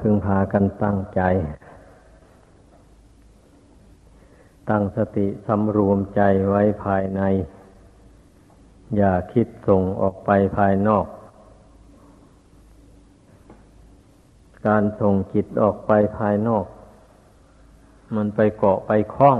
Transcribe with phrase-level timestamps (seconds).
[0.00, 1.20] พึงพากันตั้งใจ
[4.70, 7.22] ตั้งสติสำรวมใจไว้ภายใน
[8.96, 11.06] อย่าคิดส่งออกไปภายนอก
[14.66, 16.66] การส่งจิตออกไปภายนอก
[18.16, 19.38] มันไปเกาะไปคล้อง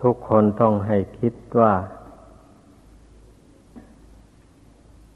[0.00, 1.72] ทุกคนต้องให้คิดว่า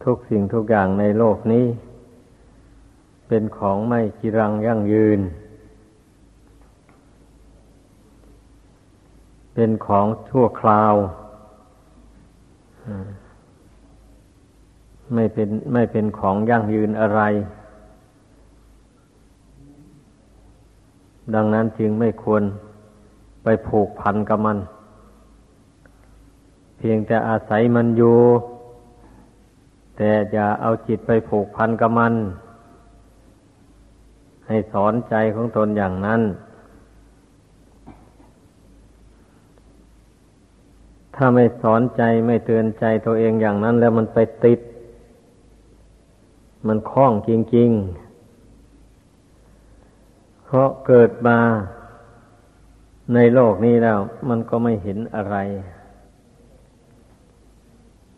[0.04, 1.66] ทุกสิ่งทุกอย่างในโลกนี้
[3.28, 5.20] เป็นของไม่จีรังยั่งยืน
[9.54, 10.94] เป็นของชั่วคราว
[15.14, 17.20] ไม่เป็นไม่เป็นของยั่งยืนอะไร
[21.34, 22.42] ดังนั้นจึงไม่ควร
[23.42, 24.58] ไปผูกพันกับมัน
[26.76, 28.18] เพียงแต่อาศัยมันอยู่
[29.96, 32.14] แต่อย่าเอาจิตไปผูกพันกับมัน
[34.46, 36.22] ให้สอนใจของตนอย่างนั้น
[41.14, 44.60] ถ้าไม่สอนใจไม่เตือนใจตัวเองอย่างนั้น แล้วมันไปติด
[46.66, 51.38] มันคล้องจริงๆ เพราะเกิดมา
[53.14, 55.36] ในโลกนี้แล้ว มันก็ไม่เห็นอะไร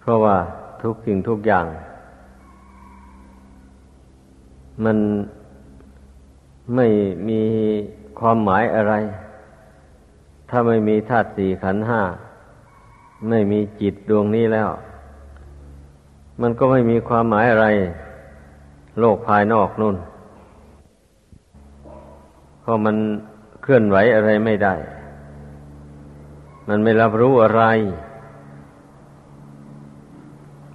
[0.01, 0.37] เพราะว่า
[0.85, 1.67] ทุกสิ่งทุกอย่าง
[4.85, 4.99] มัน
[6.75, 6.87] ไม่
[7.29, 7.43] มี
[8.21, 8.95] ความหมายอะไร
[10.51, 12.03] ถ้าไม่มีธาตุสี่ขันห้า
[13.29, 14.69] ไม่มีจิตดวงนี้แล้ว
[16.41, 17.67] มันก็ไม่มีความหมายอะไร
[19.01, 19.97] โลกภายนอกนู่น
[22.61, 22.97] เพราะมัน
[23.63, 24.75] เคลื่อนไหวอะไรไม่ได้
[26.69, 27.65] มันไม่รับรู้อะไร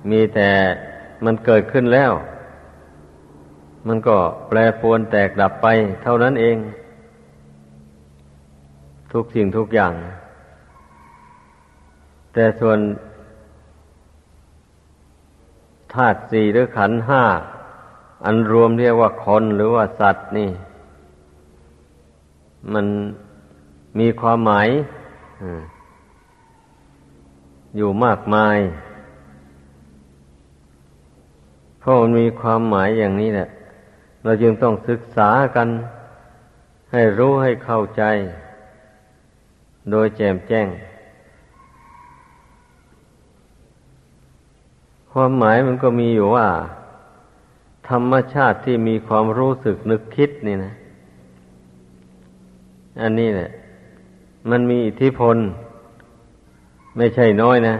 [0.10, 0.50] มีแต่
[1.26, 2.12] มันเกิดขึ้นแล้ว
[3.88, 5.68] มันก็แปรปรวนแตกดับไป
[6.04, 6.58] เท่านั้นเอง
[9.14, 9.94] ทุกสิ่งทุกอย่าง
[12.34, 12.80] แต่ส่วน
[15.94, 17.24] ธาตุสี่หรือขันห้า
[18.26, 20.50] อันรวมเรียกว่าคนหรือว่าสัตว์นี่
[22.74, 22.86] มัน
[24.00, 24.70] มีความหมาย
[27.78, 28.58] อยู่มากมาย
[31.90, 33.50] เพราะมันมีความหมายอย่างนี้แหละ
[34.24, 35.68] เราจึงต้องศึกษากัน
[36.92, 38.04] ให้รู้ให้เข้าใจ
[39.92, 40.68] โดยแจ่มแจ้ง
[45.12, 46.48] ความหมายมันก็มีอยู่ว่า
[47.90, 50.74] ธรรมชาติที่มีความรู้สึกนึกคิดนี่นะ
[53.02, 53.50] อันนี้แหละ
[54.50, 55.38] มันมีอิทธิพล
[56.98, 57.76] ไม่ใช่น้อยนะ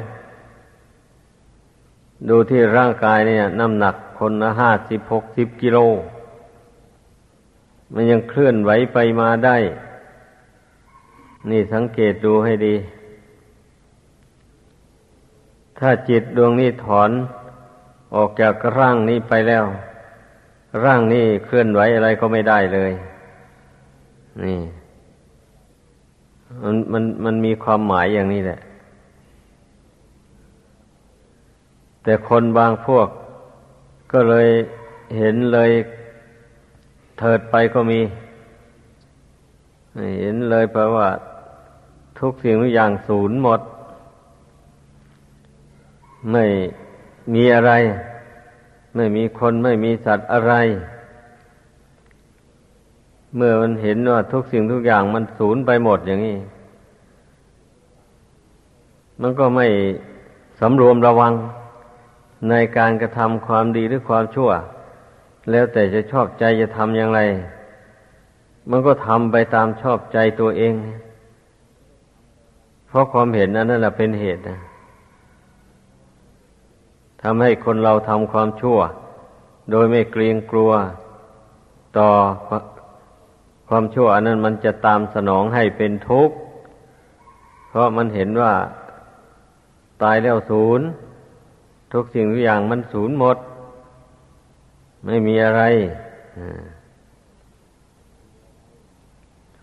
[2.28, 5.78] ดูที่ร่างกายเนี่ยน้ำหนักคนละห้าสิบหกสิบกิโล
[7.94, 9.58] มันยังเคลื่อนไหวไปมาได้
[11.50, 12.76] นี่สังเกตดูให้ดี
[15.80, 17.12] ถ้าจิตดวงนี้ถอน
[18.16, 19.64] ออกจากร่างนี้ไปแล้ว
[20.84, 22.92] ร่างนี้เคลื่อนไหวอะไรก็ไม่ได้เลย
[24.44, 24.60] นี่
[26.64, 28.60] มันมันมันมีความหมายอย่างนี้แหละ
[32.10, 33.08] แต่คนบางพวก
[34.12, 34.48] ก็เลย
[35.18, 35.72] เห็นเลย
[37.20, 38.00] เถิดไปก็มี
[40.20, 41.10] เห็นเลยแปลว่า
[42.20, 43.62] ทุกสิ่งทุกอย่างศูนย์หมด
[46.32, 46.46] ไม่
[47.34, 47.72] มีอะไร
[48.96, 50.54] ไม่มีคนไม่มีสัตว์อะไร
[53.36, 56.38] เมื่อมันเห็นว่าทุกสิ่งทุกอย่างมันศูนย์ไปหมดอย่างนี้
[59.22, 59.68] มันก็ไม่
[60.60, 61.34] สำรวมระวัง
[62.50, 64.52] ในการกระทำความดีหรือความชั่ว
[65.52, 67.22] แล้วแต่จะชอบใจจะทำอย่างไร
[68.70, 70.74] มันก็ทำไปตามชอบใจตัวเอง
[72.88, 74.60] เพราะความเห็นนั้นนั่นแหละเป็นเหตุนะ
[77.22, 78.78] ทำให้คนเราทำความชั่ว
[79.72, 80.72] โดยไม่เกรงกลัว
[81.98, 82.10] ต่อ
[83.70, 86.36] ความชั่วอันนั้นมันจะตามสนองให้เป็นทุกข์
[87.70, 88.54] เพราะมันเห็นว่า
[90.04, 90.88] ตายแล้วศูนย์
[91.94, 93.38] ทุกสิ่งทุกอย่างมันสูญหมด
[95.06, 95.62] ไม่มีอะไร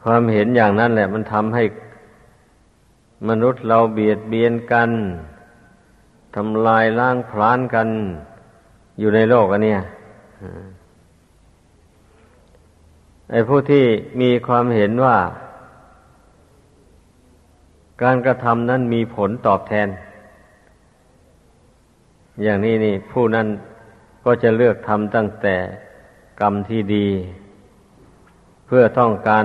[0.03, 1.65] ความเห็นอย่างนั้นแหละ มันทำให้
[3.29, 4.91] มนุษย์เราเบียดเบียนกัน
[6.37, 7.89] ทำลายล้างพลานกัน
[8.99, 9.81] อยู่ในโลกอันเนี้ย
[13.31, 13.85] ไอ้ผู้ที่
[14.21, 15.17] มีความเห็นว่า
[18.03, 19.89] การกระทำนั้นมีผลตอบแทน
[22.43, 23.47] อย่างนี้นี่ ผู้นั้น
[24.25, 25.57] ก็จะเลือกทำตั้งแต่
[26.41, 27.09] กรรมที่ดี
[28.67, 29.45] เพื่อต้องการ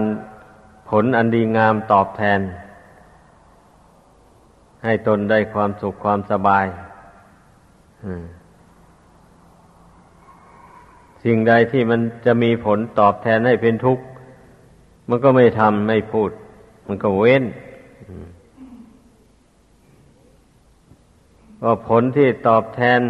[0.89, 2.39] ผลอันดีงามตอบแทน
[4.83, 6.65] ให้ตนได้ความสุขความสบาย
[11.23, 14.03] สิ่งใดที่มันจะมีผลตอบแทนให้เป็นทุกข์
[15.09, 16.29] มันก็ไม่ทำไม่พูด
[16.87, 17.43] มันก็เว้น
[21.63, 23.01] ว่าผลที่ตอบแทน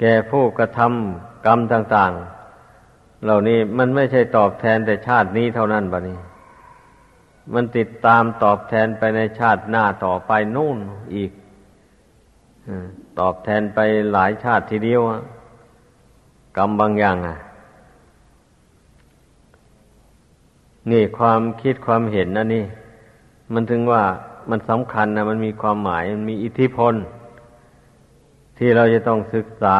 [0.00, 2.12] แก่ผู้กระทำกรรมต่าง
[2.68, 6.18] ๆ เหล่านี้มันไม่ใช่ตอบแทนแต่ชาตินี้เท่านั้นบะนี้
[7.54, 10.78] มันติดตามตอบแทนไปในชาติหน้าต่อไปนู่น
[11.14, 11.30] อีก
[13.20, 13.78] ตอบแทนไป
[14.12, 15.00] หลายชาติทีเดียว
[16.56, 17.36] กรรมบางอย่างอะ
[20.90, 22.64] นี่ความคิดความเห็นนะนี่
[23.52, 24.02] มันถึงว่า
[24.50, 26.94] มันสำคัญนะมันมีความหมาย มันมีอิทธิพล
[28.58, 29.76] ที่เราจะต้องศึกษา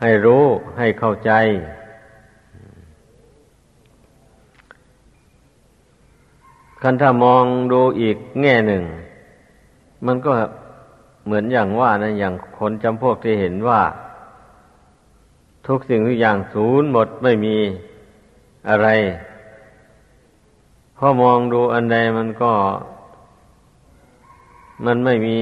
[0.00, 0.44] ให้รู้
[0.78, 1.32] ให้เข้าใจ
[6.80, 8.82] คันถ้ามองดูอีกแง่หนึ่ง
[10.06, 10.32] มันก็
[11.24, 13.82] เหมือนอย่างว่านะอย่างคนจำพวกที่เห็นว่า
[15.66, 17.56] ทุกสิ่งทุกอย่างศูนย์หมดไม่มี
[18.68, 18.88] อะไร
[20.96, 22.52] พอมองดูอันใดมันก็
[24.84, 25.38] มันไม่มี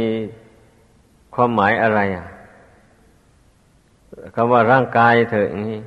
[1.35, 2.27] ความหมายอะไรอะ
[4.35, 5.81] คำว่าร่างกายเถอะนี่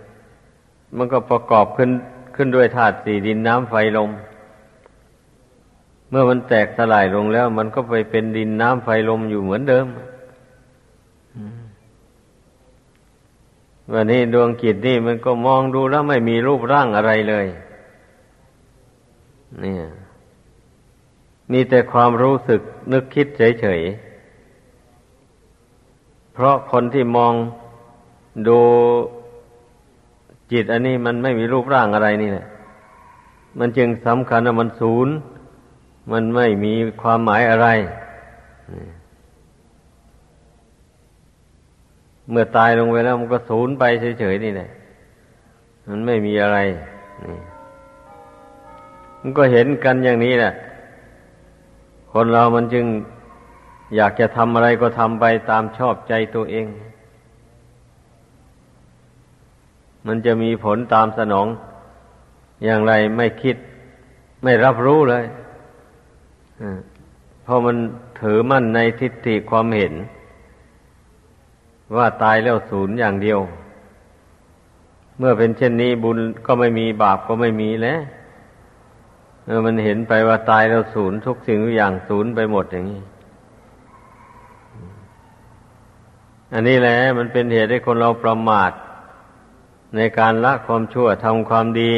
[0.98, 1.90] มันก็ประกอบขึ้น
[2.36, 4.12] ขึ้นด้วยธาตุสี่ดินน้ำไฟลม
[6.10, 9.88] เมื่อมันแตกสลายลงแล้ว มันก็ไปเป็นดินน้ำไฟลมอยู่เหมือนเดิม
[13.94, 17.46] วันนี้ดวงกิจนี่มันก็มองดูแล้วไม่มีรูปร่างอะไรเลย
[19.62, 19.86] เนี่ย
[21.52, 22.62] มีแต่ความรู้สึก
[22.92, 24.05] นึกคิดเฉยๆ
[26.36, 27.34] เพราะคนที่มอง
[28.48, 28.60] ดู
[30.52, 32.46] จิตอันนี้มันไม่มีรูปร่างอะไรนี่แหละ
[33.60, 35.14] มันจึงสำคัญว่ามันศูนย์
[36.12, 37.68] มันไม่มีความหมายอะไร
[42.30, 43.84] เมื่อตายลงไปแล้วมันก็ศูนย์ไป
[44.20, 44.70] เฉยๆนี่แหละ
[45.90, 46.58] มันไม่มีอะไร
[47.24, 47.40] นี่
[49.22, 50.54] มันก็เห็นกันอย่างนี้แหละ
[52.12, 52.86] คนเรามันจึง
[53.96, 56.68] อยากจะทำอะไรก็ทำไปตามชอบใจตัวเอง
[60.08, 61.48] มันจะมีผลตามสนอง
[62.64, 63.56] อย่างไรไม่คิด
[64.44, 65.26] ไม่รับรู้เลย
[67.44, 67.78] เพราะมัน
[68.22, 69.94] ถือมั่นในทิฏฐิความเห็น
[71.96, 73.40] ว่าตายแล้วศูนย์อย่างเดียว
[75.18, 78.00] เมื่อเป็นเช่นนี้บุญก็ไม่มีบาปก็ไม่มีแล้ว
[79.46, 83.02] เออมันเห็นไปว่าตายแล้วศูนย์ทุกสิ่งทุกอย่างศูนย์ไปหมดอย่างนี้
[86.56, 88.72] อันนี้แหละมันเป็นเหตุให้คนเราประมาท
[89.96, 91.94] ในการละความชั่วทำความดี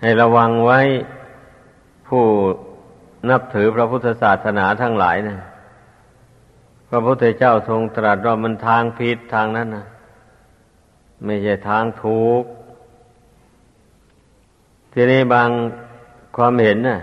[0.00, 0.80] ให้ระวังไว้
[2.08, 2.24] ผู้
[3.30, 5.38] นับถือพระพุทธศาสนาทั้งหลายนะ
[6.88, 9.86] พระพุทธเจ้าทรงตรัสว่ามันทางผิดทางนั้นนะ
[11.24, 12.42] ไม่ใช่ทางถูก
[14.92, 15.48] ทีนี้บาง
[16.36, 16.98] ความเห็นนะ่ะ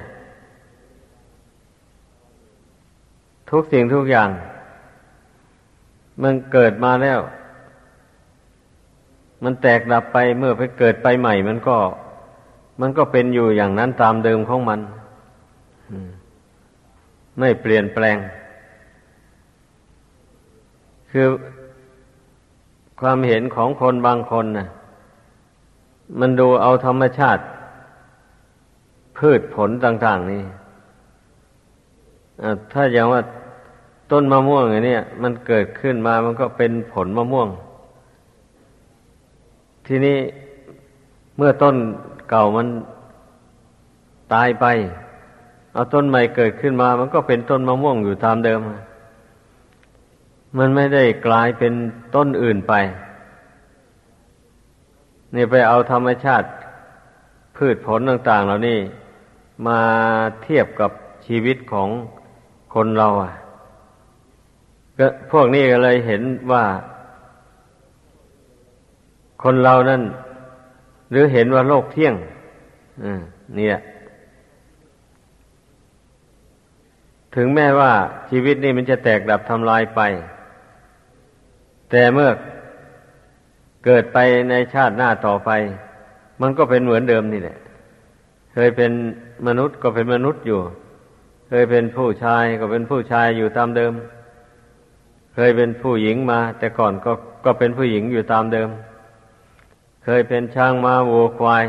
[3.50, 4.30] ทุกสิ่งทุกอย่าง
[6.24, 7.20] มันเกิดมาแล้ว
[9.44, 11.78] มันแตกดับไปเมื่อไปเกิดไปใหม่ มันก็
[12.82, 14.80] มันก็เป็นอยู่อย่างนั้นตามเดิมของมัน
[17.40, 18.18] ไม่เปลี่ยนแปลง
[21.12, 21.28] คือ
[23.02, 24.68] ความเห็นของคนบางคนนะ่ะ
[26.20, 27.44] มันดูเอาธรรมชาติ
[29.18, 30.44] พืชผลต่าง ๆ นี่
[32.72, 33.22] ถ้าอย่างว่า
[34.12, 37.50] ต้นมะม่วงอย่างนี้มันเกิดขึ้นมามันก็เป็นผลมะม่วง
[39.88, 40.18] ทีนี้
[41.38, 41.76] เมื่อต้น
[42.30, 42.68] เก่ามัน
[44.34, 44.66] ตายไป
[45.74, 48.60] เอาต้นใหม่เกิดขึ้นมา มันก็เป็นต้นมะม่วงอยู่ตามเดิม
[50.58, 51.74] มันไม่ได้กลายเป็น
[52.16, 52.74] ต้นอื่นไป
[55.36, 56.48] นี่ไปเอาธรรมชาติ
[57.56, 58.80] พืชผลต่าง ๆ เหล่านี้
[59.68, 59.80] มา
[60.44, 60.92] เทียบกับ
[61.26, 61.90] ชีวิตของ
[62.74, 63.32] คนเราอะ
[65.00, 66.22] ก็พวกนี้ก็เลยเห็น
[66.52, 66.66] ว่า
[69.44, 70.02] คนเรานั่น
[71.12, 72.16] หรือเห็นว่าโลกเที่ยง
[73.56, 73.78] เนี่ย
[77.36, 77.92] ถึงแม้ว่า
[78.30, 80.02] ชีวิตนี้มันจะแตกดับทำลายไป
[81.92, 82.30] แต่เมื่อ
[83.86, 84.18] เกิดไป
[84.50, 85.52] ในชาติหน้าต่อไป
[86.42, 87.58] มันก็เป็นเหมือนเดิมนี่แหละ
[88.54, 88.92] เคยเป็น
[89.48, 90.60] มนุษย์ก็เป็นมนุษย์อยู่
[91.50, 93.92] เคยเป็นผู้ชายก็เป็นผู้ชายอยู่ตามเดิม
[95.38, 97.12] เคยเป็นผู้หญิงมา แต่ก่อนก็
[97.46, 98.70] ก็เป็นผู้หญิงอยู่ตามเดิม
[100.04, 101.66] เคยเป็นช่างมาวัวควาย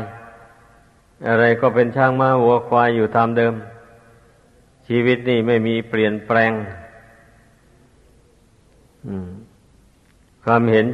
[1.27, 3.53] อะไรก็เป็นช่างมาวัวควายอยู่ตามเดิม
[4.87, 6.51] ชีวิตนี่ไม่มีเปลี่ยนแปลง
[10.43, 10.85] ความเห็น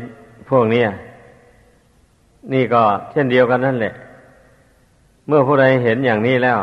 [0.50, 0.84] พวกนี้
[2.54, 3.94] นี่ก็เช่นเดียวกันนั่นแหละ
[5.28, 6.60] เมื่อผู้ใดเห็นอย่างนี้แล้ว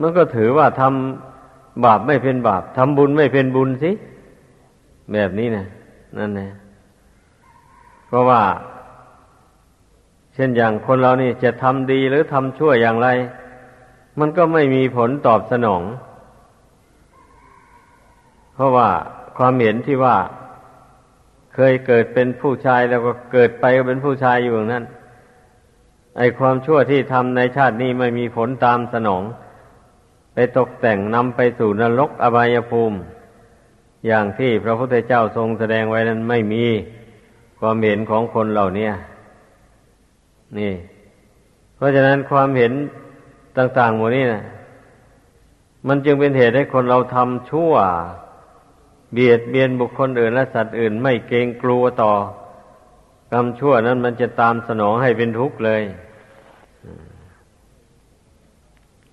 [0.00, 1.33] มันก็ถือว่าทำ
[1.84, 3.90] บาปไม่เป็นบาปทำบุญไม่เป็นบุญสิ
[5.12, 5.66] แบบนี้นะ
[6.18, 6.50] นั่นแหละ
[8.06, 8.42] เพราะว่า
[10.34, 13.08] เช่นอย่างคนเรานี่จะทำดีหรือทำชั่วอย่างไร
[14.18, 15.82] มันก็ไม่มีผลตอบสนอง
[18.54, 18.88] เพราะว่า
[19.36, 20.16] ความเห็นที่ว่า
[21.54, 24.84] เคยเกิดเป็นผู้ชายแล้วก็เกิดไปก็เป็นผู้ชายอยู่อย่างนั้น
[26.18, 29.22] ไอความชั่วที่ทำในชาตินี้ไม่มีผลตามสนอง
[30.34, 32.98] ไปตกแต่งนำไปสู่นรกอบายภูมิ
[34.06, 36.64] อย่างที่พระพุทธเจ้าทรงแสดงไว้นั้นไม่มี
[37.58, 38.88] ความเห็นของคนเหล่านี้
[40.58, 40.72] นี่
[41.76, 42.72] เพราะฉะนั้นความเห็น
[43.58, 44.42] ต่างๆหมดนี้นะ
[45.88, 47.72] มันจึงเป็นเหตุให้คนเราทำชั่ว
[49.12, 52.12] เบียดเบียนบุคคลอื่นและสัตว์อื่น ไม่เกรงกลัวต่อ
[53.32, 55.82] กรรมชั่วนั้นมันจะตามสนองให้เป็นทุกข์เลย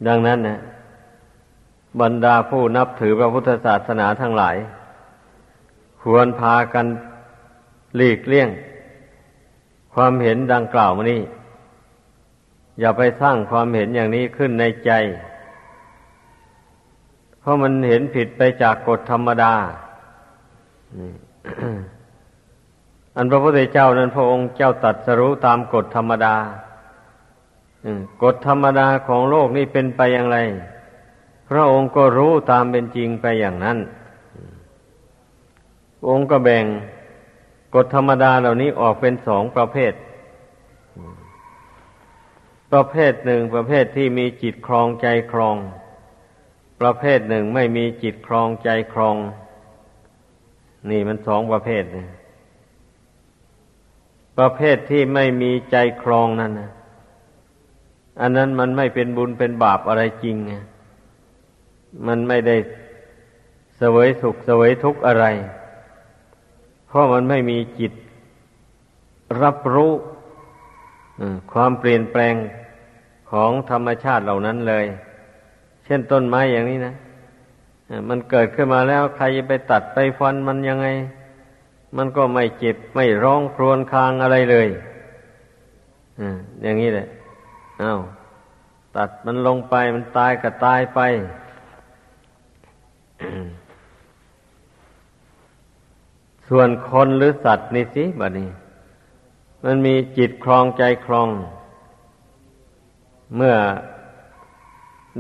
[0.08, 0.60] ดังนั้นนะ
[2.00, 4.56] บรรดาผู้นับถือพระพุทธศาสนาทั้งหลาย
[6.02, 6.86] ควรพากัน
[7.96, 8.50] หลีกเลี่ยง
[9.94, 11.22] ความเห็นดังกล่าวมานี้
[12.80, 14.92] อย่าไปสร้างความเห็นอย่างนี้ขึ้นในใจ
[17.40, 19.54] เพราะมันเห็นผิดไปจากกฎธรรมดา
[23.16, 26.36] อันพระพุทธเจ้านั้นพระองค์เจ้าตัดสรู้ตามกฎธรรมดา
[28.24, 30.38] กฎธรรมดาของโลกนี้เป็นไปอย่างไร
[31.54, 33.78] พระองค์ก็รู้ตามเป็นจริงไปอย่างนั้น
[36.08, 36.66] องค์ก็แบ่ง
[37.76, 39.94] กฎธรรมดาเหล่านี้ออกเป็นสองประเภท
[42.72, 45.58] ประเภทหนึ่งประเภทที่มีจิตครองใจครอง
[46.82, 49.16] ประเภทหนึ่งไม่มีจิตครองใจครอง
[50.90, 52.10] นี่มันสองประเภทนี่ย
[54.38, 56.72] ประเภทที่ไม่มีใจครองนั่นนะ
[58.22, 60.54] อันนั้นมันไม่เป็นบุญเป็นบาปอะไรจริงไง
[62.08, 62.58] มันไม่ได้
[63.78, 65.26] เสวยสุขเสวยทุกข์อะไร
[66.88, 67.94] เพราะมันไม่มีจิต
[69.42, 69.92] รับรู้
[71.54, 72.36] ความเปลี่ยนแปลง
[73.32, 74.86] ของธรรมชาติเหล่านั้นเลย
[75.86, 76.96] เช่นต้นไม้อย่างนี้นะ
[78.10, 80.88] มันเกิดขึ้นมาแล้วใครไปตัดไปฟันมันยังไง
[81.98, 84.68] มันก็ไม่เจ็บไม่ร้องครวญคางอะไรเลย
[86.64, 87.08] อย่างนี้แหละ
[87.82, 88.00] อา้าว
[88.96, 91.00] ตัดมันลงไปมันตายก็ตายไป
[96.48, 98.50] ส่วนคนหรือสัตว์นี่สิบัดนี้
[99.66, 101.30] มันมีจิตครองใจครอง
[103.36, 103.56] เมื่อ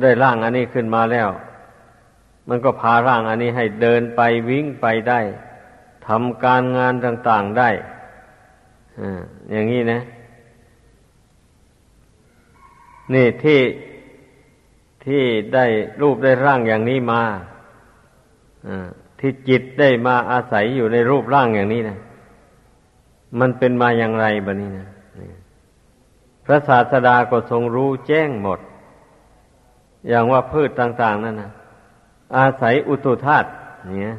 [0.01, 1.29] ได้ร่างอันนี้ขึ้นมาแล้ว
[2.49, 5.19] มันก็พาร่างอันนี้ให้เดินไปวิ่งไปได้
[6.07, 7.69] ทำการงานต่างๆได้
[9.51, 10.01] อย่างนี้นะ
[13.13, 13.61] นี่ที่
[15.05, 15.65] ที่ได้
[16.01, 17.23] รูปได้ร่างอย่างนี้มา
[19.19, 21.97] ที่จิตได้มาอาศัยอยู่ในรูปร่างอย่างนี้นะ
[23.39, 24.87] มันเป็นมาอย่างไรบะนี้นะ
[26.45, 28.59] พระศาสดาก็ทรงรู้แจ้งหมด
[30.07, 31.51] อย่างว่าพืชต่าง ๆ นั่นนะ
[32.37, 33.49] อาศัยอุตุธาตุ
[33.97, 34.15] เนี่ย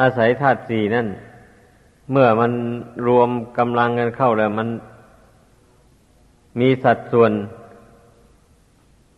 [0.00, 1.06] อาศัยธาตุสี่นั่น
[2.12, 2.52] เมื่อมัน
[3.06, 4.68] รวมกำลังกันเข้าแล้ว มัน
[6.60, 7.32] มีสัดส่วน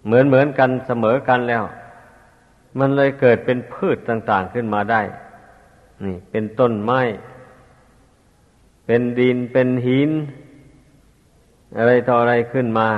[0.06, 1.62] เหมือนเหมือนกันเสมอกันแล้ว
[2.78, 5.02] มันเลยเกิดเป็นพืชต่าง ๆขึ้นมาได้
[6.04, 7.00] นี่ เป็นต้นไม้
[8.86, 10.10] เป็นดิน เป็นหิน
[11.78, 12.88] อะไรต่ออะไรขึ้นมา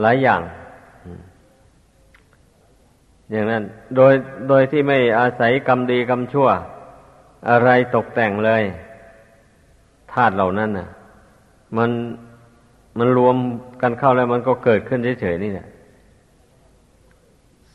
[0.00, 0.42] หลายอย่าง
[3.30, 3.62] อย่างนั้น
[3.96, 4.12] โดย
[4.48, 6.48] โดยที่ไม่อาศัยกรรมดีกรรมชั่ว
[7.50, 8.62] อะไรตกแต่งเลย
[10.12, 10.88] ธาตุเหล่านั้นน่ะ
[11.76, 11.90] มัน
[12.98, 13.36] มันรวม
[13.82, 15.66] กันเข้าแล้วมันก็เกิดขึ้นเฉยๆนี่แหละ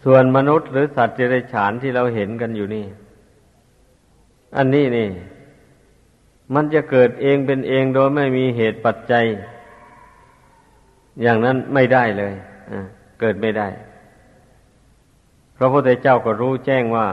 [0.03, 2.85] ส่วนมนุษย์หรือสัตว์เจริญฉานที่เราเห็นกันอยู่นี่
[4.57, 5.09] อันนี้นี่
[6.53, 9.25] มันจะเกิดเองเป็นเองโดยไม่มีเหตุปัจจัย
[11.21, 12.33] อย่างนั้นไม่ได้เลย
[13.19, 13.67] เกิดไม่ได้
[15.57, 17.07] พระพุทธเจ้าก็รู้แจ้งว่า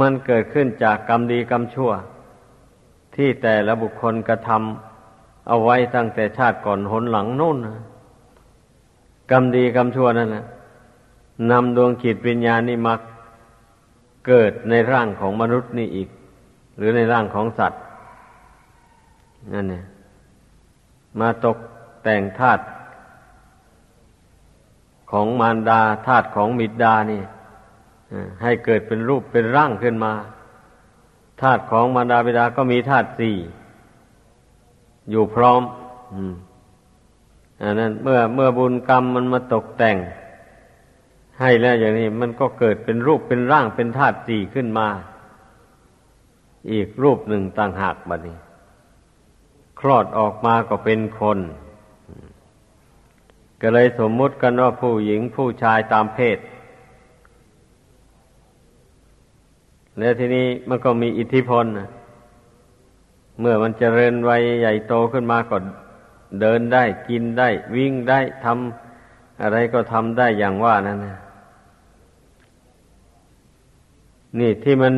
[0.00, 1.90] มันเกิดขึ้นจากกรรมดีกรรมชั่ว
[3.14, 7.58] ที่แต่ละบุคคลกระทำเอาไว้ตั้งแต่ชาติก่อนหนหลังโน้น
[9.30, 10.44] กรรมดีกรรมชั่วนั่นนะ
[11.50, 13.00] นำดวงจิตวิญญาณนี่มาก
[14.26, 16.08] เกิดในร่างของมนุษย์นี่อีก
[16.76, 17.80] หรือในร่างของสัตว์
[19.52, 19.84] นั่นเนี่ย
[21.20, 21.58] มาตก
[22.02, 22.62] แต่งธาตุ
[25.10, 27.22] ของมารดาธาตุของมิดานี่
[28.42, 30.12] ให้เกิดเป็นรูปเป็นร่างขึ้นมา
[31.42, 33.36] ธาตุของมารดาบิดาก็มีธาตุสี่
[35.10, 35.62] อยู่พร้อม
[37.62, 39.96] อันนั้นเมื่อเมื่อบุญกรรมมันมาตกแต่ง
[41.40, 44.88] ให้แล้วอย่างนี้มันก็เกิดเป็นรูปเป็นร่างเป็นธาตุสี่ขึ้นมา
[46.72, 48.36] อีกรูปหนึ่งต่างหากบัดนี้
[49.80, 51.38] คลอดออกมาก็เป็นคน
[53.60, 56.38] ก็เลยสมมุติกันว่าผู้หญิงผู้ชายตามเพศ
[59.98, 61.64] แล้วทีนี้มันก็มีอิทธิพล
[63.40, 65.56] เมื่อมันเจริญวัยใหญ่โตขึ้นมาก็
[66.40, 71.16] เดินได้กินได้ วิ่งได้ทำอะไรก็ทำได้อย่างว่านั่นนะ
[74.38, 74.94] นี่ที่มัน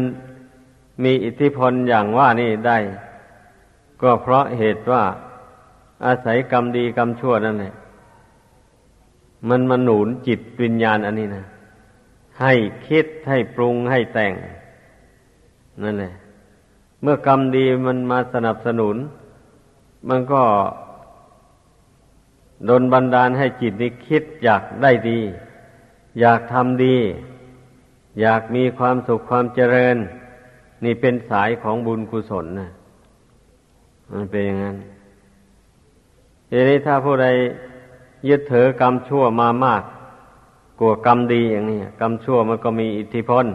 [1.04, 2.78] มีอิทธิพลอย่างว่านี่ได้
[4.02, 5.02] ก็เพราะเหตุว่า
[6.06, 7.74] อาศัยกรรมดีกรรมชั่วนั่นแหละ
[9.48, 11.44] มันมาหนุนจิตวิญญาณอันนี้นะ
[12.40, 12.54] ให้
[12.88, 14.32] คิดให้ปรุงให้แต่ง
[15.82, 16.14] นั่นแหละ
[17.02, 18.96] เมื่อกรรมดีมันมาสนับสนุน
[20.08, 20.42] มันก็
[22.68, 25.20] ดนบันดาลให้จิตนี้คิดอยากได้ดี
[26.20, 26.96] อยากทำดี
[28.20, 29.96] อยากมีความสุขความเจริญ
[30.84, 32.70] นี่เป็นสายของบุญกุศลนะ
[34.12, 34.76] มันเป็นอย่างนั้น
[36.50, 37.26] ทีนี้ถ้าผู้ใด
[38.28, 39.82] ยึดถือกรรมชั่วมามาก
[40.78, 43.46] กลัวกรรมดีอย่างนี้กรรมชั่วมันก็มีอิทธิพล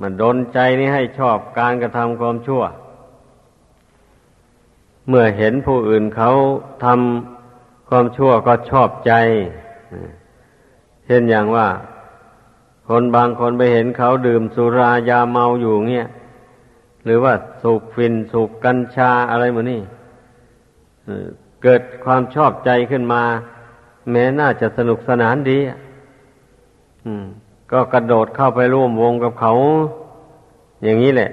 [0.00, 2.62] มันดนใจนี้ให้ชอบการกระทำความชั่ว
[5.08, 6.30] เมื่อเห็นผู้อื่นเขา
[6.84, 9.12] ทำความชั่วก็ชอบใจ
[11.04, 11.66] เช่นอย่างว่า
[12.92, 16.08] คนบางคนไปเห็นเขาดื่มสุรายาเมาอยู่เงี้ย
[17.04, 19.80] หรือว่าสูบฟินสูบกัญชาอะไรเหมือนนี่
[21.62, 23.22] เกิดความชอบใจขึ้นมา
[24.10, 25.58] แม้น่าจะสนุกสนานดี
[27.72, 29.52] ก็กระโดดเข้าไปร่วมวงกับเขา
[30.82, 31.30] อย่างนี้แหละ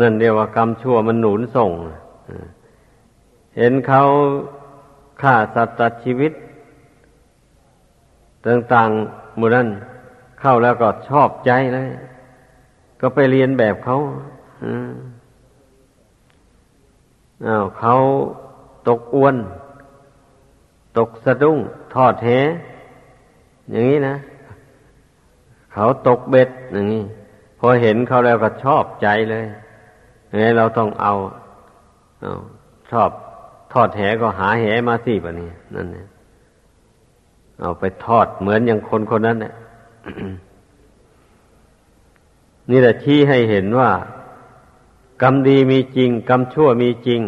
[0.00, 1.70] นั่นเรียกว่ากรรมชั่วมันหนุนส่ง
[3.56, 4.02] เห็นเขา
[5.22, 6.32] ฆ่าสัตว์ตัดชีวิต
[8.46, 9.68] ต่างๆ มูนั้น
[10.40, 11.88] เข้าแล้วก็ชอบใจเลย
[13.00, 13.96] ก็ไปเรียนแบบเขา
[17.46, 17.94] อ้าวเขา
[18.88, 19.36] ตกอ้วน
[20.98, 21.58] ตกสะดุ้ง
[21.94, 22.28] ทอดแห
[23.70, 24.16] อย่างนี้นะ
[25.72, 27.04] เขาตกเบ็ดอย่างนี้
[27.58, 29.44] พอเห็นเขาแล้วก็ชอบใจเลย
[30.38, 31.14] ไงเราต้องเอา
[32.20, 32.32] เอา
[32.90, 33.10] ชอบ
[33.72, 36.06] ทอดแหก็หาแหมาสิปะนี่นั่นเนี่ย
[37.60, 39.54] เอาไปทอดเหมือนอย่างคนคนนั้นเนี่ย
[42.70, 43.90] นี่แหละชี้ให้เห็นว่า
[45.22, 47.20] กรรมดีมีจริง กรรมชั่วมีจริง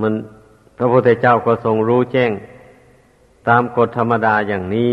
[0.00, 0.12] มัน
[0.76, 2.30] พระพุทธเจ้าก็ทรงรู้แจ้ง
[3.48, 4.92] ตามกฎธรรมดาอย่างนี้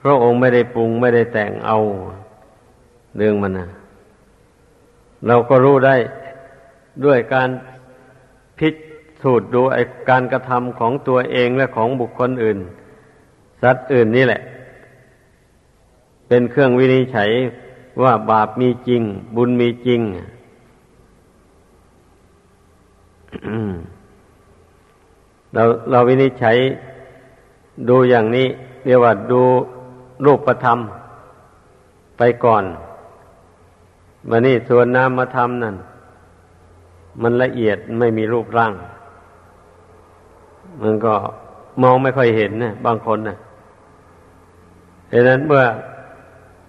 [0.00, 1.78] พระองค์ไม่ได้ปรุงไม่ได้แต่งเอา
[3.16, 3.68] เรื่องมันนะ
[5.26, 5.96] เราก็รู้ได้
[7.04, 7.48] ด้วยการ
[8.58, 8.74] พิจ
[9.22, 9.78] สูจน์ดูไอ
[10.10, 12.58] การกระทำของตัวเองและของบุคคลอื่น
[13.62, 14.42] สัตว์อื่นนี่แหละ
[16.28, 17.30] เป็นเครื่องวินิจฉัย
[18.02, 19.02] ว่าบาปมีจริง
[19.36, 20.00] บุญมีจริง
[25.54, 26.56] เราเราวินิจฉัย
[27.88, 28.46] ดูอย่างนี้
[28.84, 29.42] เรียกว่าดู
[30.24, 30.78] รูปธรรม
[32.18, 32.64] ไปก่อน
[34.28, 35.76] มานี่ส่วนนามธรรมนั่น
[37.22, 38.74] มันละเอียดไม่มีรูปร่าง
[40.82, 41.14] มันก็
[41.82, 43.36] มองไม่ค่อยเห็นนะบางคนนะ
[45.10, 45.64] ดังนั้นเมื่อ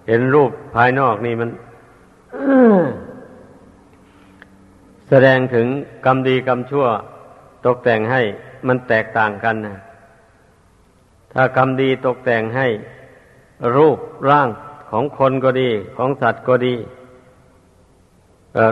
[0.08, 1.50] เห็นรูปภายนอกนี่มัน
[5.10, 5.68] แสดงถึง
[6.06, 6.86] กรรมดีกรรมชั่ว
[7.66, 8.22] ตกแต่งให้
[8.68, 9.76] มันแตกต่างกันนะ
[11.34, 12.68] ถ้ากรรมดีตกแต่งให้
[13.76, 13.98] รูป
[14.30, 14.50] ร่าง
[14.92, 16.76] ของคนก็ดี ของสัตว์ก็ดี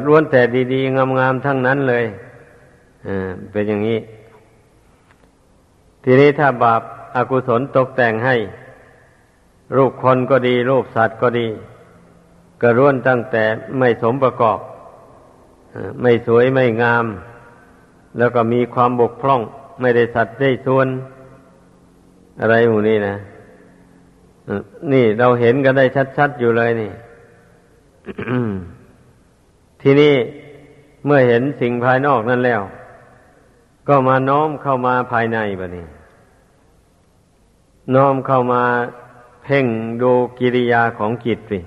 [0.05, 0.41] ล้วนแต่
[0.73, 2.05] ดีๆงามๆทั้งนั้นเลย
[3.51, 3.99] เป็นอย่างนี้
[6.03, 6.81] ทีนี้ถ้าบาป
[7.15, 8.35] อากุศลตกแต่งให้
[9.75, 11.47] รูปคนก็ดี รูปสัตว์ก็ดี
[12.61, 13.43] ก็ล้วนตั้งแต่
[13.79, 14.59] ไม่สมประกอบ
[16.01, 17.05] ไม่สวยไม่งาม
[18.17, 19.41] แล้วก็มีความบกพร่อง
[19.81, 20.87] ไม่ได้สัตว์ได้ส่วน
[22.41, 23.15] อะไรหมูนี้นะ
[24.91, 25.85] นี่เราเห็นกันได้
[26.17, 26.91] ชัดๆอยู่เลยนี่
[29.81, 30.13] ทีนี้
[31.05, 32.61] เมื่อเห็นสิ่งภายนอกนั่นแล้ว
[33.87, 35.85] ก็มาน้อมเข้ามาภายในบะนี้
[37.95, 38.63] น้อมเข้ามา
[39.43, 39.65] เพ่ง
[40.01, 41.59] ดูกิริยาของจิตสิ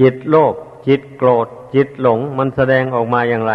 [0.00, 0.54] จิตโลภ
[0.86, 3.54] จิตโกรธ จิตหลง มันแสดงออกมาอย่างไร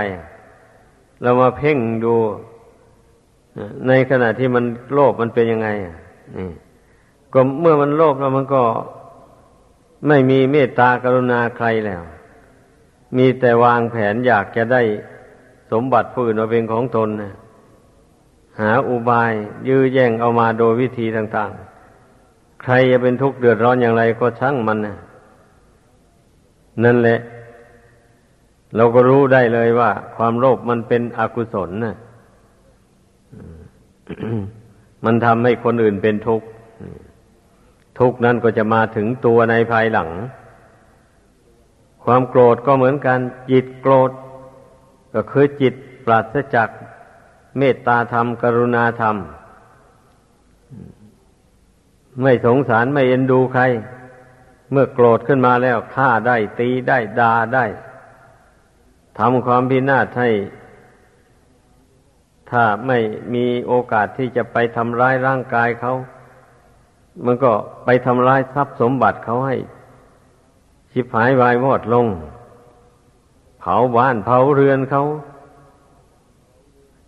[1.22, 2.16] เรามาเพ่งดู
[3.88, 5.68] ในขณะที่มันโลภมันเป็นยังไง
[6.38, 6.50] นี่
[7.34, 8.64] ก็เมื่อมันโลภแล้วมันก็
[10.08, 12.02] ไม่มีเมตตากรุณาใครแล้ว
[13.18, 14.82] มีแต่วางแผนอยากจะได้
[15.72, 17.34] สมบัติผู้อื่นมาเป็นของตนนะ
[18.60, 19.32] หาอุบาย
[19.68, 24.98] ยื้อแย่งเอามาโดยวิธีต่างๆ ใครจะเป็นทุกข์เดือดร้อนอย่างไรก็ช่างมันนะ
[26.84, 27.20] นั่นแหละ
[28.76, 31.96] เราก็รู้ได้เลยว่า ความโลภมันเป็นอกุศลนะ
[35.06, 36.48] มันทำให้คนอื่นเป็นทุกข์
[38.00, 40.10] ทุกข์นั้นก็จะมาถึงตัวในภายหลัง
[42.10, 43.20] ความโกรธก็เหมือนกัน
[43.52, 44.12] จิตโกรธ
[45.14, 45.74] ก็คือจิต
[46.06, 46.70] ปราศจาก
[47.58, 49.16] เมตตาธรรม กรุณาธรรม
[52.22, 53.64] ไม่สงสารไม่เอ็นดูใคร
[54.72, 57.66] เมื่อโกรธขึ้นมาแล้วฆ่าได้ตีได้ด่าได้
[59.20, 60.30] ทำความพินาศให้
[62.52, 63.00] ถ้าไม่
[63.34, 65.94] มีโอกาสที่จะไปทำร้ายร่างกายเขา
[67.26, 67.52] มันก็
[67.86, 69.58] ไปทำร้ายทรัพย์สมบัติเขาให้
[70.98, 72.08] ชิบหายวายวอดลง
[73.60, 75.04] เผาบ้านเผาเรือนเขา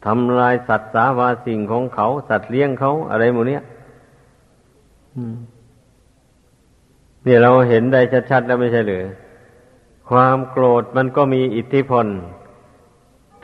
[0.06, 3.64] ทำลายสัตว์สาวาสิ่งของเขา สัตว์เลี้ยงเขาอะไรหมดเนี้ย
[7.26, 9.06] นี่ยเราเห็นได้ชัดๆแล้วไม่ใช่หรือ
[10.10, 12.08] ความโกรธมันก็มีอิทธิพล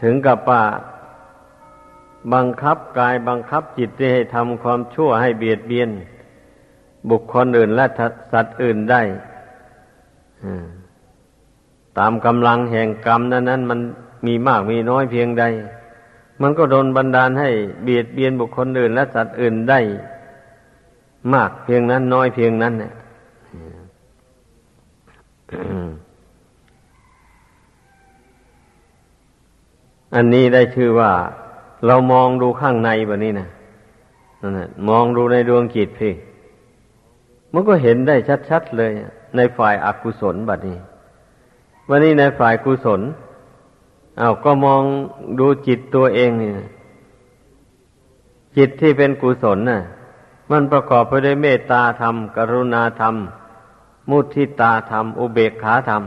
[0.02, 0.64] ถึงกับว่า
[2.34, 5.90] บังคับกายบังคับจิตให้ทำความชั่วให้เบียดเบียน
[7.10, 7.86] บุคคลอื่นและ
[8.34, 9.02] สัตว์อื่นได้
[11.98, 13.80] ตามกำลังแห่งกรรมนั้นนั้นมัน
[14.28, 15.44] มีมากมีน้อยเพียงใด
[16.42, 17.50] มันก็โดนบันดาลให้
[17.84, 19.80] เบียดเบียนบุคคลอื่น และสัตว์อื่นได้
[21.34, 22.94] มากเพียงนั้นน้อยเพียงนั้นเนี่ย
[30.16, 31.12] อันนี้ได้ชื่อว่า
[31.88, 33.48] เรามองดูข้างในแบบนี้นะ
[34.42, 36.14] นั่นแหละมองดูในดวงจิตพี่
[37.54, 38.16] มันก็เห็นได้
[38.50, 38.92] ชัดๆเลย
[39.38, 40.78] ในฝ่ายอากุศลแบบนี้
[41.90, 43.02] วันนี้ในฝ่ายกุศล
[44.18, 44.82] เอา้าก็มอง
[45.40, 46.52] ดูจิตตัวเองนี่
[48.58, 49.82] จิตที่เป็นกุศลน่ะ
[50.52, 53.16] มันประกอบไปด้วยเมตตาธรรม กรุณาธรรม
[54.10, 56.04] มุทิตาธรรม อุเบกขาธรรม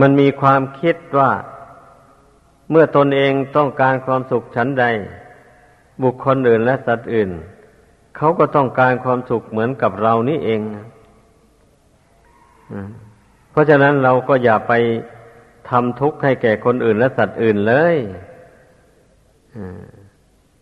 [0.00, 1.30] มันมีความคิดว่า
[2.70, 4.84] เมื่อตนเองต้องการความสุขชั้นใด
[6.02, 7.30] บุคคลอื่นและสัตว์อื่น
[8.16, 10.60] เขาก็ต้องการความสุขเหมือนกับเรานี่เอง
[13.50, 14.72] เพราะฉะนั้นเราก็อย่าไป
[15.70, 17.96] ทำทุกข์ให้แก่คนอื่นและสัตว์อื่นเลย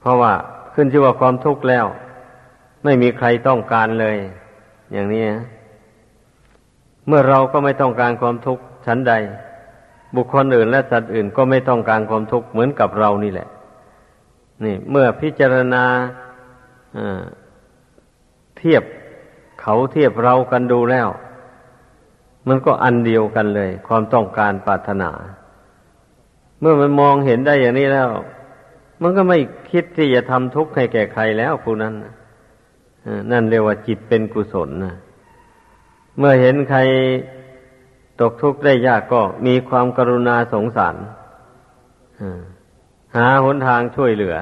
[0.00, 0.32] เพราะว่า
[0.74, 1.86] ขึ้นชื่อว่าความทุกข์แล้ว
[2.84, 4.16] ไม่มีใครต้องการเลย
[4.92, 5.24] อย่างนี้
[7.06, 9.12] เมื่อเราก็ไม่ต้องการความทุกข์ชั้นใด
[10.16, 13.48] บุคคลอื่นและสัตว์อื่นก็ไม่ต้องการความทุกข์เหมือนกับเรานี่แหละ
[14.64, 15.84] นี่ เมื่อพิจารณา
[18.62, 18.85] เทียบ
[19.61, 21.09] เขาเทียบเรากันดูแล้ว
[22.48, 25.11] มันก็อันเดียวกันเลย ความต้องการปรารถนา
[26.61, 28.09] เมื่อมันมองเห็นได้อย่างนี้แล้ว
[29.03, 29.38] มันก็ไม่
[29.70, 31.94] คิดที่จะทำทุกข์ให้แก่ใครแล้วผู้นั้น
[33.31, 34.96] นั่นเรียกว่าจิตเป็นกุศลนะ
[36.18, 36.81] เมื่อเห็นใคร
[38.20, 40.96] ตกทุกข์ได้ยากก็มีความกรุณาสงสาร
[43.16, 44.37] หาหนทางช่วยเหลือ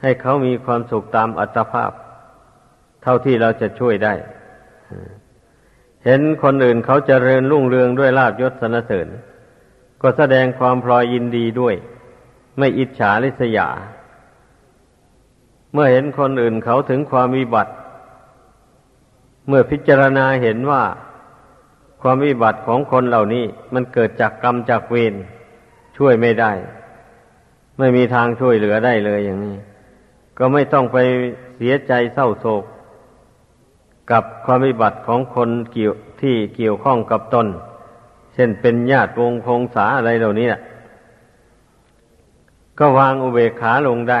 [0.00, 1.90] ให้เขามีความสุขตามอัตภาพ
[3.04, 4.14] เท่าที่เราจะช่วยได้
[6.04, 9.08] เห็นคนอื่นเขาจเจริญรุ่งเรืองด้วยลาบยศสนเสริญ
[10.02, 11.74] ก็แสดงความพลอยยินดีด้วย
[12.58, 13.68] ไม่อิจฉาริษยา
[15.72, 17.72] เมื่อเห็นคนอื่นเขาถึงความวิบัติ
[19.48, 20.82] เมื่อพิจารณาเห็นว่า
[22.02, 25.14] ความวิบัติของคนเหล่านี้มันเกิดจากกรรมจากเวร
[25.96, 26.52] ช่วยไม่ได้
[27.78, 29.56] ไม่มีทางช่วยเหลือได้เลยอย่างนี้
[30.38, 30.98] ก็ไม่ต้องไป
[31.56, 32.64] เสียใจเศร้าโศก
[34.10, 37.46] กับความวิบัติของคนเกี่ยวที่เกี่ยวข้องกับตน
[38.34, 40.48] เช่นเป็นญาติวงคงสาอะไรเหล่านี้
[42.78, 44.20] ก็วางอุเบกขาลงได้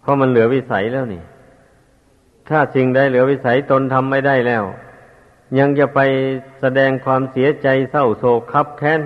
[0.00, 1.22] เพราะมันเหลือวิสัยแล้วนี่
[2.48, 4.64] ถ้าสิ่งใดเหลือวิสัยตนทำไม่ได้แล้ว
[5.58, 6.00] ยังจะไป
[6.60, 9.00] แสดงความเสียใจเศร้าโศกคับแค้น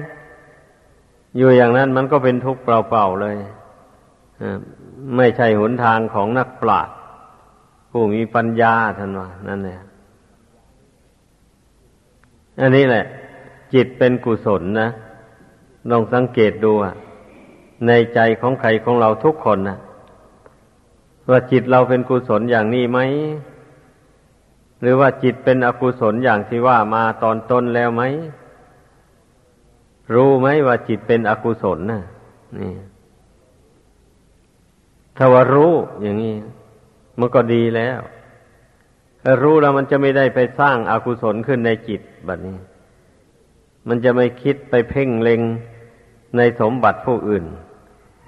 [1.36, 3.36] อยู่อย่างนั้นมันก็เป็นทุกข์เปล่าๆเลย
[5.16, 6.94] ไม่ใช่หนทางของนักปราชญ์
[7.90, 9.79] ผู้มีปัญญาท่านว่านั่นแหละ
[12.61, 13.05] อันนี้แหละ
[13.74, 14.88] จิตเป็นกุศลนะ
[15.90, 16.72] ลองสังเกตดู
[17.87, 19.79] ในใจของใครของเราทุกคนนะ
[21.31, 22.98] ว่าจิตเราเป็นกุศลอย่างนี้ไหม
[24.81, 28.03] หรือว่าจิตเป็นอกุศลอย่างที่ว่ามาตอนต้นแล้วไหม
[30.14, 32.03] รู้ไหมว่าจิตเป็นอกุศลนะ
[32.59, 32.72] นี่
[35.16, 35.72] ถ้าว่ารู้
[36.03, 36.35] อย่างนี้
[37.20, 38.00] มันก็ดีแล้ว
[39.42, 42.56] รู้แล้วมันจะไม่ได้ไปสร้างอากุศลขึ้นในจิตแบบนี้
[43.88, 45.40] มันจะไม่คิดไปเพ่งเล็ง
[46.37, 47.44] ในสมบัติผู้อื่น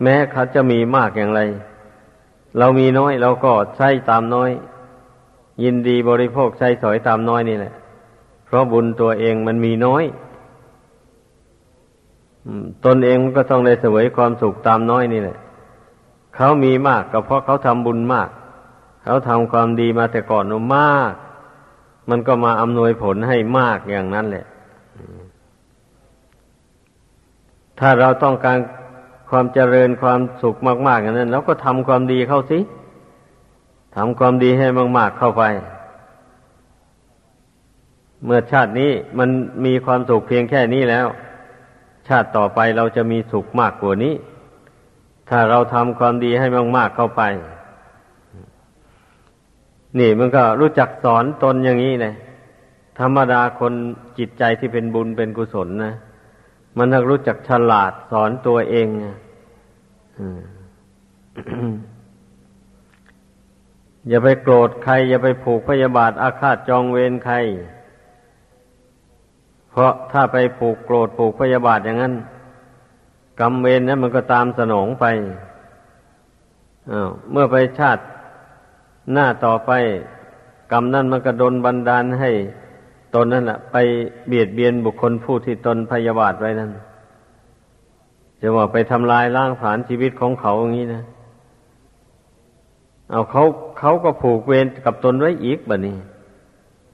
[0.02, 1.40] แม้เขาจะมีมากอย่างไร
[2.58, 4.50] เรามีน้อยเราก็ใช้ตามน้อย
[5.62, 7.72] ยินดีบริโภคใช้สอยตามน้อยนี่แหละ
[8.46, 10.04] เพราะบุญตัวเองมันมีน้อย
[12.86, 15.38] ตนเองก็ต้องได้เสวยความสุขตามน้อยนี่แหละ
[16.36, 18.28] เขามีมากก็เพราะเขาทำบุญมาก
[19.04, 20.44] เขาทำความดีมาแต่ก่อน
[20.76, 21.12] มาก
[22.10, 24.46] มันก็มาอำนวยผลให้มากอย่างนั้นแหละ
[27.80, 28.58] ถ้าเราต้องการ
[29.30, 32.58] ความเจริญความสุขมาก ๆ อย่างนั้นเราก็ทำความดีเข้าสิ
[33.96, 34.66] ทำความดีให้
[34.98, 35.42] มาก ๆ เข้าไป
[38.24, 39.28] เมื่อชาตินี้มัน
[39.64, 41.06] มีความสุขเพียงแค่นี้แล้ว
[42.08, 44.14] ชาติต่อไปเราจะมีสุขมากกว่านี้
[45.30, 47.22] ถ้าเราทำความดีให้มาก ๆ เข้าไป
[49.98, 52.14] นี่มันก็รู้จักสอนตนอย่างนี้เลย
[53.00, 53.72] ธรรมดาคน
[54.18, 55.94] จิตใจที่เป็นบุญเป็นกุศลนะ
[56.76, 58.88] มันต้องรู้จักฉลาดสอนตัวเอง
[64.08, 67.36] อย่าไปโกรธใคร อย่าไปผูกพยาบาทอาฆาตจองเวรใคร
[69.70, 72.14] เพราะถ้าไปผูกโกรธผูกพยาบาทอย่างนั้น
[73.40, 75.04] กรรมเวรนั้นมันก็ตามสนองไป
[77.30, 78.02] เมื่อไปชาติ
[79.12, 79.70] หน้าต่อไป
[80.72, 82.30] กรรมนั้นมันก็ดนบันดาลให้
[83.14, 83.76] ตนนั่นแหละไป
[84.28, 86.70] เบียดเบียนบุคคลผู้ที่ตนพยาบาทไว้นั้น
[88.40, 91.02] จะว่าไปทำลายล้างผาญชีวิตของเขาอย่างนี้นะ
[93.10, 93.42] เอาเขา
[93.78, 95.96] เขาก็ผูกเวรกับตนไว้อีกแบบนี้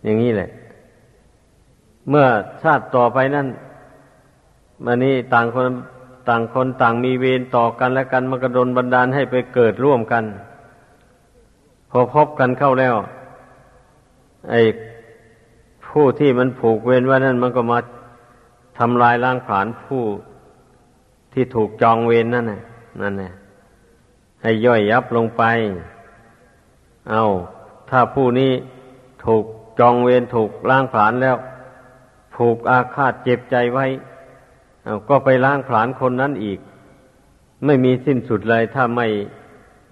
[0.04, 0.50] อย่างนี้แหละ
[2.08, 2.26] เมื่อ
[2.62, 3.46] ชาติต่อไปนั่น
[4.84, 5.66] มันนี้ต่างคน
[6.28, 10.24] ต่างคนต่างมีเวรต่อกันและกันมันกระดนบันดาลให้ไปเกิดร่วมกัน
[11.90, 12.94] พอพบกันเข้าแล้ว
[14.50, 14.60] ไอ้
[15.86, 17.78] ผู้ที่มันผูกเวรว่านั่นมันก็มา
[18.78, 20.02] ทำลายล้างผลาญผู้
[21.32, 22.60] ที่ถูกจองเวรนนั่นน่ะ
[23.02, 23.32] นั่นแหละ
[24.42, 25.42] ให้ย่อยยับลงไป
[27.10, 27.24] เอา
[27.90, 28.52] ถ้าผู้นี้
[29.24, 29.44] ถูก
[29.80, 31.36] จองเวรถูกล้างผลาญแล้ว
[32.34, 33.86] ผูกอาฆาตเจ็บใจไว้
[35.08, 36.58] ก็ไปล้างผลาญคนนั้นอีก
[37.64, 39.06] ไม่มีสิ้นสุดเลยถ้าไม่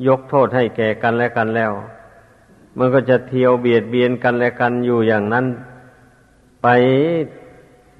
[0.07, 1.73] ยกโทษให้แก่กันและกันแล้ว
[2.79, 5.47] มันก็จะเที่ยวเบียดเบียนกันและกันอยู่อย่างนั้น
[6.63, 6.67] ไป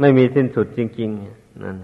[0.01, 1.77] ไม่มีสิ้นสุดจริง ๆ นั่น